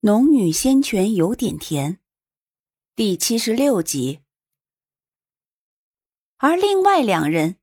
[0.00, 1.98] 农女仙泉有点甜，
[2.94, 4.20] 第七十六集。
[6.36, 7.56] 而另外两人，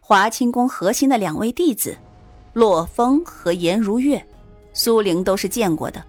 [0.00, 1.98] 华清宫核心的两位弟子，
[2.52, 4.24] 洛风和颜如月，
[4.72, 6.04] 苏玲都是见过的，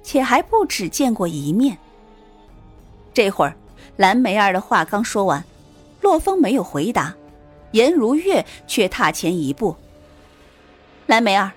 [0.00, 1.76] 且还不止见过一面。
[3.12, 3.56] 这会儿，
[3.96, 5.44] 蓝梅儿的话刚说完，
[6.00, 7.12] 洛风没有回答，
[7.72, 9.74] 颜如月却踏前一步
[11.06, 11.50] ：“蓝梅儿。”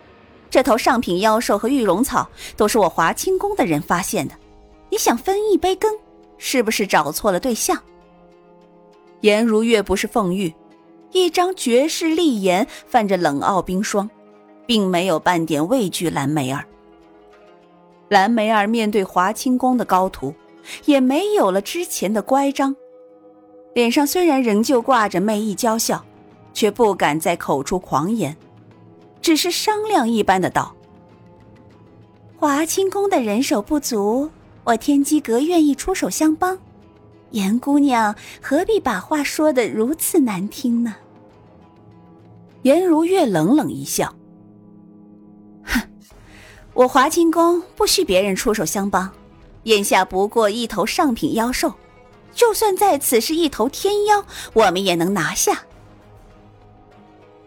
[0.49, 2.27] 这头上品妖兽和玉龙草
[2.57, 4.33] 都是我华清宫的人发现的，
[4.89, 5.93] 你想分一杯羹，
[6.37, 7.77] 是不是找错了对象？
[9.21, 10.53] 颜如月不是凤玉，
[11.11, 14.09] 一张绝世丽颜泛着冷傲冰霜，
[14.65, 16.65] 并没有半点畏惧蓝梅儿。
[18.07, 20.33] 蓝梅儿面对华清宫的高徒，
[20.85, 22.75] 也没有了之前的乖张，
[23.75, 26.03] 脸上虽然仍旧挂着媚意娇笑，
[26.53, 28.35] 却不敢再口出狂言。
[29.29, 30.75] 只是商量一般的道
[32.35, 34.31] ：“华清宫的人手不足，
[34.63, 36.57] 我天机阁愿意出手相帮。
[37.29, 40.95] 严姑娘何必把话说的如此难听呢？”
[42.63, 44.15] 颜如月冷冷一笑
[45.63, 45.79] ：“哼，
[46.73, 49.11] 我华清宫不需别人出手相帮，
[49.65, 51.75] 眼下不过一头上品妖兽，
[52.33, 55.65] 就算在此是一头天妖，我们也能拿下。”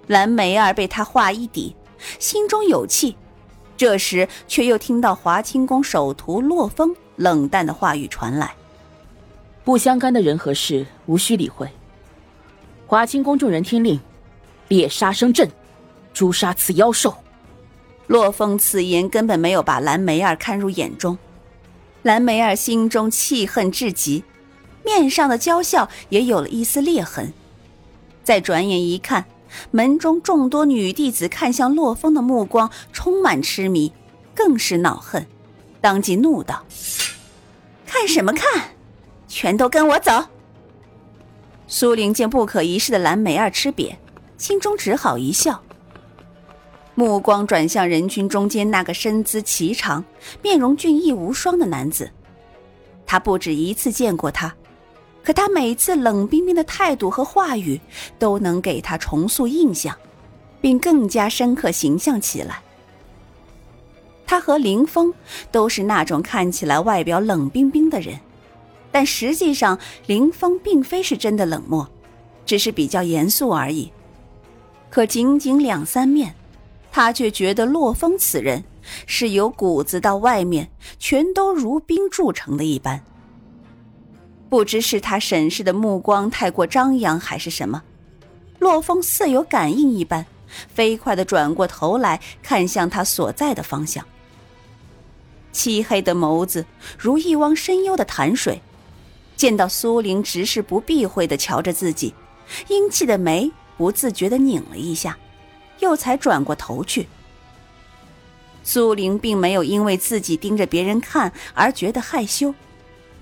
[0.07, 1.75] 蓝梅儿被他话一抵，
[2.19, 3.17] 心中有气，
[3.77, 8.55] 这时却又听到华清宫首徒洛风冷淡的话语传来
[9.65, 11.69] ：“不相干的人和事，无需理会。
[12.87, 14.01] 华清宫众人听令，
[14.69, 15.49] 猎杀生震，
[16.13, 17.15] 诛杀此妖兽。”
[18.09, 21.17] 洛风此言根本没有把蓝梅儿看入眼中，
[22.03, 24.25] 蓝梅儿心中气恨至极，
[24.85, 27.33] 面上的娇笑也有了一丝裂痕，
[28.25, 29.25] 再转眼一看。
[29.71, 33.93] 门中众多女弟子看向洛风的目光充满痴迷，
[34.35, 35.27] 更是恼恨，
[35.81, 36.65] 当即怒道
[37.87, 38.71] ：“看什么看？
[39.29, 40.27] 全都跟我走！”
[41.69, 43.97] 苏玲见不可一世的蓝梅儿吃瘪，
[44.37, 45.63] 心中只好一笑，
[46.95, 50.05] 目光转向人群中间那个身姿颀长、
[50.43, 52.11] 面容俊逸无双的男子，
[53.07, 54.55] 他不止一次见过他。
[55.23, 57.81] 可他每次冷冰冰的态度和话语，
[58.19, 59.97] 都能给他重塑印象，
[60.61, 62.61] 并更加深刻形象起来。
[64.27, 65.13] 他和林峰
[65.51, 68.19] 都是那种看起来外表冷冰冰的人，
[68.91, 71.87] 但实际上林峰并非是真的冷漠，
[72.45, 73.93] 只是比较严肃而已。
[74.91, 76.35] 可仅仅两三面，
[76.91, 78.65] 他却觉得洛风此人
[79.07, 80.69] 是由骨子到外面
[80.99, 83.03] 全都如冰铸成的一般。
[84.53, 87.83] 不知是他审视的目光太过张扬，还是什么，
[88.59, 90.27] 洛风似有感应一般，
[90.75, 94.07] 飞快的转过头来看向他所在的方向。
[95.53, 96.67] 漆黑的眸子
[96.99, 98.61] 如一汪深幽的潭水，
[99.37, 102.13] 见到苏玲直视不避讳的瞧着自己，
[102.69, 105.17] 英气的眉不自觉的拧了一下，
[105.79, 107.09] 又才转过头去。
[108.63, 112.55] 苏玲并没有因为自己盯着别人看而觉得害羞。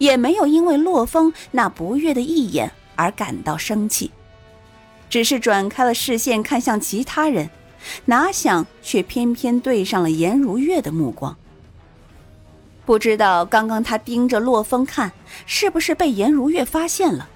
[0.01, 4.11] 也没有因为洛风那不悦的一眼而感到生气，
[5.11, 7.51] 只是转开了视线看向其他人，
[8.07, 11.37] 哪想却偏偏对上了颜如月的目光。
[12.87, 15.13] 不知道刚刚他盯着洛风看，
[15.45, 17.29] 是不是被颜如月发现了？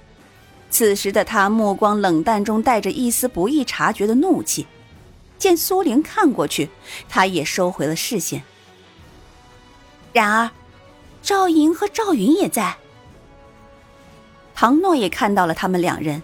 [0.71, 4.67] 此时的他目光冷淡中带着一丝不易察觉的怒气，
[5.37, 6.71] 见苏玲看过去，
[7.11, 8.43] 他也收回了视线。
[10.15, 10.51] 然而。
[11.25, 12.77] 赵莹和赵云也在。
[14.55, 16.23] 唐诺也看到了他们两人，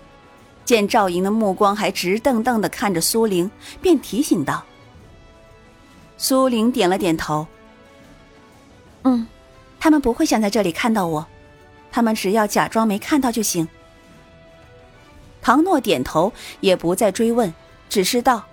[0.67, 3.51] 见赵莹的目光还直瞪瞪的看着苏玲，
[3.81, 4.63] 便提醒道
[6.19, 7.47] ：“苏玲点了点头，
[9.05, 9.27] 嗯，
[9.81, 11.27] 他们不会想在这里看到我，
[11.91, 13.67] 他们只要假装没看到就行。”
[15.41, 16.31] 唐诺点头，
[16.61, 17.53] 也不再追问，
[17.89, 18.45] 只是道：“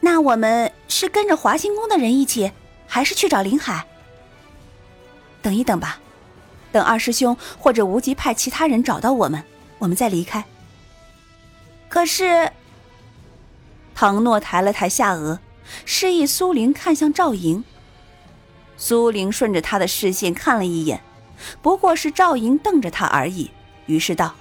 [0.00, 2.52] 那我们是跟着华清宫的人一起，
[2.86, 3.86] 还是去找林海？”
[5.44, 6.00] 等一等吧，
[6.72, 9.44] 等二师兄或者无极派其他人找到我们，
[9.78, 10.42] 我们再离开。
[11.86, 12.50] 可是，
[13.94, 15.38] 唐诺抬了抬下颚，
[15.84, 17.62] 示意苏玲看向赵莹。
[18.78, 21.02] 苏玲顺着他的视线看了一眼，
[21.60, 23.50] 不过是赵莹瞪着他而已，
[23.84, 24.34] 于是道：“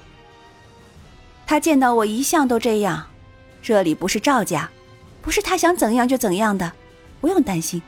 [1.45, 3.07] 他见到我一向都这样，
[3.61, 4.71] 这里不是赵家，
[5.21, 6.71] 不是他想怎样就怎样的，
[7.19, 7.81] 不用担心。”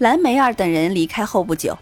[0.00, 1.76] 蓝梅儿等人离开后不久，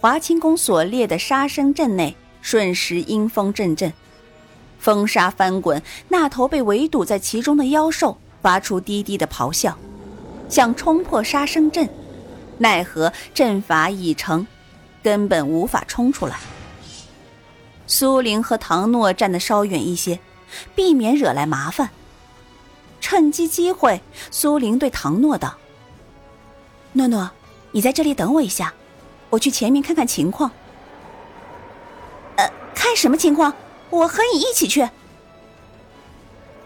[0.00, 3.92] 华清宫所列的杀生阵内瞬时阴风阵阵，
[4.78, 5.82] 风沙翻滚。
[6.08, 9.76] 那头被围堵在其中的妖兽发出低低的咆哮，
[10.48, 11.88] 想冲破杀生阵，
[12.58, 14.46] 奈何阵法已成，
[15.02, 16.38] 根本无法冲出来。
[17.88, 20.20] 苏玲和唐诺站得稍远一些，
[20.76, 21.90] 避免惹来麻烦。
[23.00, 25.56] 趁机机会，苏玲对唐诺道
[26.94, 27.30] ：“诺诺，
[27.72, 28.72] 你在这里等我一下，
[29.30, 30.50] 我去前面看看情况。
[32.36, 33.54] ”“呃，看什么情况？
[33.90, 34.88] 我和你一起去。”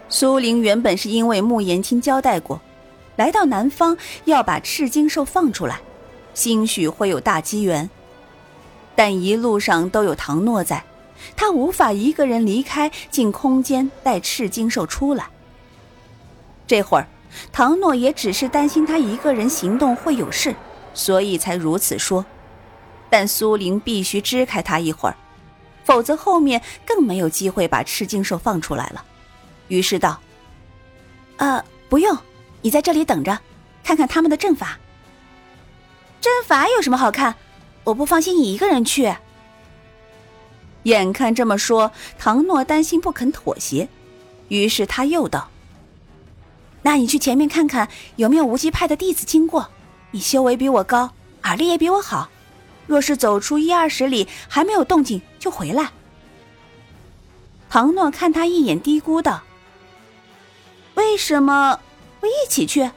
[0.09, 2.61] 苏玲原本是因为穆言清交代过，
[3.15, 5.79] 来到南方要把赤金兽放出来，
[6.33, 7.89] 兴许会有大机缘，
[8.95, 10.83] 但一路上都有唐诺在。
[11.35, 15.27] 他无法一个人离开，进空间带赤金兽出来。
[16.65, 17.07] 这会儿，
[17.51, 20.55] 唐诺也只是担心他一个人行动会有事，
[20.93, 22.25] 所以才如此说。
[23.09, 25.15] 但苏玲必须支开他一会儿，
[25.83, 29.03] 否则后面更没有机会把赤金兽放出来了。
[29.67, 30.19] 于是道
[31.35, 32.17] ：“呃，不用，
[32.61, 33.37] 你在这里等着，
[33.83, 34.79] 看看他们的阵法。
[36.21, 37.35] 阵法有什么好看？
[37.83, 39.13] 我不放心你一个人去。”
[40.83, 43.89] 眼看这么说，唐诺担心不肯妥协，
[44.47, 45.49] 于是他又道
[46.81, 49.69] ：“那你去前面看看有没有无极派的弟子经过。
[50.11, 51.11] 你修为比我高，
[51.43, 52.29] 耳力也比我好，
[52.85, 55.91] 若是走出一二十里还没有动静，就回来。”
[57.69, 59.43] 唐诺看他一眼，嘀咕道
[60.95, 61.79] ：“为什么
[62.19, 62.91] 不一起去？”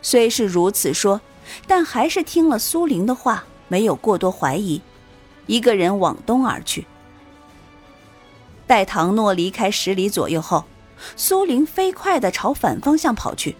[0.00, 1.20] 虽是如此说，
[1.66, 4.80] 但还是听了苏玲的话，没有过多怀疑。
[5.46, 6.86] 一个人往东而去。
[8.66, 10.64] 待唐诺离开十里左右后，
[11.16, 13.56] 苏玲飞快的朝反方向跑去。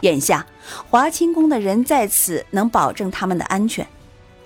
[0.00, 0.46] 眼下
[0.90, 3.86] 华清宫的人在此能保证他们的安全，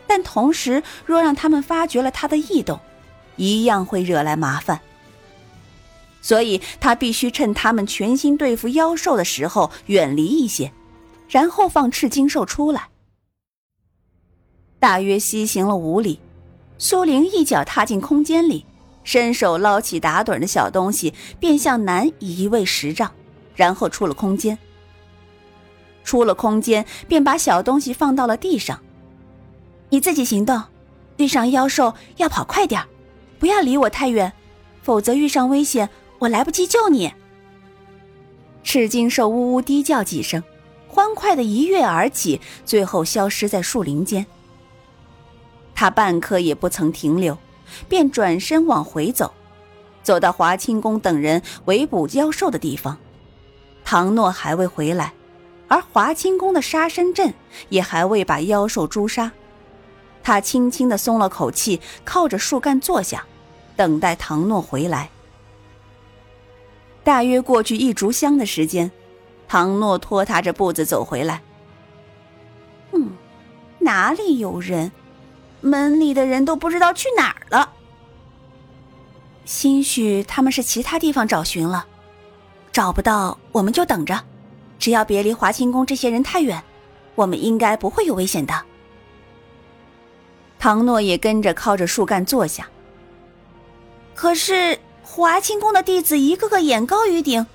[0.06, 2.78] 但同时若让他们发觉了他的异动，
[3.36, 4.80] 一样会惹来麻烦。
[6.22, 10.70] 所以他必须趁他们全心对付妖兽的时候远离一些，
[11.28, 12.88] 然后放赤金兽出来。
[14.78, 16.20] 大约西行了五里，
[16.76, 18.66] 苏玲一脚踏进空间里，
[19.02, 23.10] 伸手捞起打盹的小东西，便向南移位十丈，
[23.54, 24.58] 然后出了空间。
[26.10, 28.80] 出了空间，便把小东西放到了地上。
[29.90, 30.60] 你自己行动，
[31.18, 32.82] 遇上妖兽要跑快点
[33.38, 34.32] 不要离我太远，
[34.82, 37.12] 否则遇上危险，我来不及救你。
[38.64, 40.42] 赤金兽呜呜低叫几声，
[40.88, 44.26] 欢快的一跃而起，最后消失在树林间。
[45.76, 47.38] 他半刻也不曾停留，
[47.88, 49.32] 便转身往回走，
[50.02, 52.98] 走到华清宫等人围捕妖兽的地方。
[53.84, 55.14] 唐诺还未回来，
[55.70, 57.32] 而华清宫的杀身阵
[57.68, 59.30] 也还未把妖兽诛杀。
[60.20, 63.24] 他轻轻的松了口气，靠着树干坐下，
[63.76, 65.10] 等待唐诺回来。
[67.04, 68.90] 大约过去一炷香的时间，
[69.46, 71.40] 唐诺拖沓着步子走回来。
[72.92, 73.12] 嗯，
[73.78, 74.90] 哪里有人？
[75.60, 77.74] 门里的人都不知道去哪儿了，
[79.44, 81.86] 兴许他们是其他地方找寻了，
[82.72, 84.24] 找不到我们就等着，
[84.80, 86.60] 只要别离华清宫这些人太远，
[87.14, 88.62] 我们应该不会有危险的。
[90.58, 92.68] 唐诺也跟着靠着树干坐下。
[94.14, 97.46] 可是华清宫的弟子一个个眼高于顶，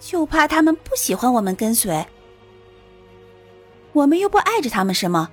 [0.00, 2.06] 就怕他们不喜欢我们跟随，
[3.92, 5.30] 我们又不碍着他们什么，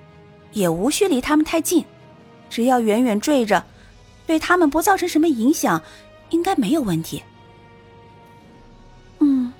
[0.52, 1.84] 也无需离他们太近。
[2.48, 3.64] 只要远远追着，
[4.26, 5.82] 对他们不造成什么影响，
[6.30, 7.22] 应该没有问题。
[9.18, 9.52] 嗯，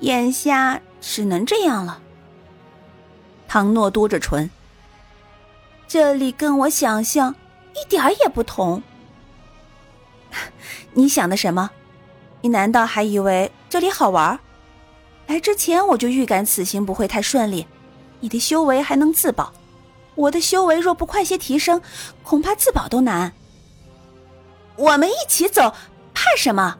[0.00, 2.00] 眼下只能这样了。
[3.46, 4.50] 唐诺嘟着唇，
[5.86, 7.34] 这里跟我想象
[7.74, 8.82] 一点也不同。
[10.92, 11.70] 你想的什么？
[12.40, 14.38] 你难道还以为这里好玩？
[15.26, 17.66] 来之前我就预感此行不会太顺利。
[18.20, 19.52] 你的修为还能自保。
[20.14, 21.80] 我的修为若不快些提升，
[22.22, 23.32] 恐怕自保都难。
[24.76, 25.74] 我们一起走，
[26.12, 26.76] 怕什么？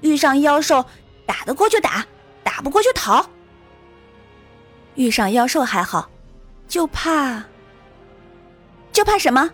[0.00, 0.84] 遇上妖兽，
[1.26, 2.06] 打得过就打，
[2.44, 3.28] 打不过就逃。
[4.94, 6.08] 遇上妖兽还好，
[6.68, 7.42] 就怕……
[8.92, 9.50] 就怕什么？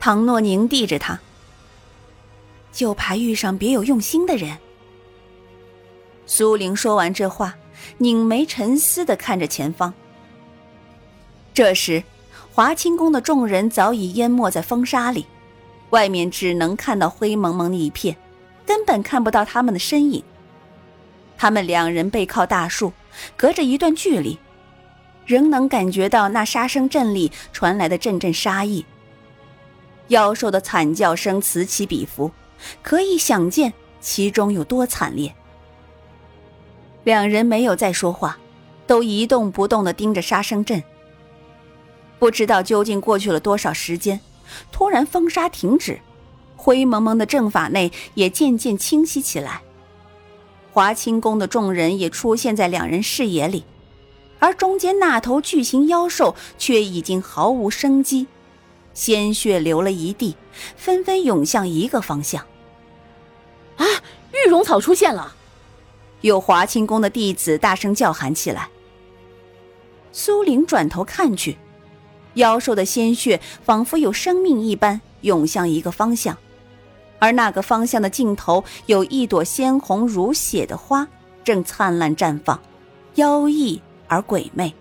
[0.00, 1.18] 唐诺凝地着他，
[2.72, 4.56] 就怕遇上别有用心的人。
[6.24, 7.56] 苏玲说完这话，
[7.98, 9.92] 拧眉沉思的看着前方。
[11.52, 12.02] 这时，
[12.52, 15.26] 华清宫的众人早已淹没在风沙里，
[15.90, 18.16] 外面只能看到灰蒙蒙的一片，
[18.64, 20.22] 根本看不到他们的身影。
[21.38, 22.92] 他们两人背靠大树，
[23.36, 24.38] 隔着一段距离，
[25.24, 28.84] 仍能感觉到那杀生阵里传来的阵阵杀意。
[30.08, 32.32] 妖兽的惨叫声此起彼伏，
[32.82, 35.32] 可以想见其中有多惨烈。
[37.04, 38.36] 两人没有再说话，
[38.86, 40.82] 都一动不动的盯着杀生阵。
[42.18, 44.18] 不知道究竟过去了多少时间，
[44.72, 46.00] 突然风沙停止，
[46.56, 49.62] 灰蒙蒙的阵法内也渐渐清晰起来。
[50.78, 53.64] 华清宫的众人也出现在两人视野里，
[54.38, 58.28] 而中间那头巨型妖兽却已经毫无生机，
[58.94, 60.36] 鲜血流了一地，
[60.76, 62.46] 纷纷涌向一个方向。
[63.76, 63.84] 啊！
[64.30, 65.34] 玉容草出现了！
[66.20, 68.68] 有华清宫的弟子大声叫喊起来。
[70.12, 71.58] 苏玲转头看去，
[72.34, 76.38] 妖兽的鲜血仿佛有生命一般涌向一个方向。
[77.18, 81.08] 而那个方向的尽头，有一朵鲜红如血的花，
[81.44, 82.60] 正灿烂绽放，
[83.14, 84.74] 妖异而鬼魅。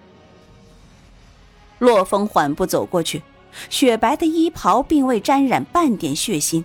[1.79, 3.21] 洛风缓步走过去，
[3.69, 6.63] 雪白的衣袍并未沾染半点血腥。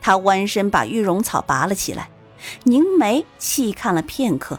[0.00, 2.10] 他弯身把玉容草拔了起来，
[2.64, 4.58] 凝眉细看了片刻，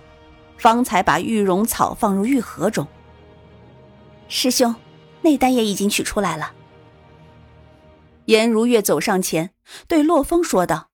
[0.58, 2.88] 方才把玉容草放入玉盒中。
[4.30, 4.74] 师兄，
[5.22, 6.52] 内丹也已经取出来了。
[8.26, 9.54] 颜如月走上前，
[9.88, 10.90] 对洛风说道：“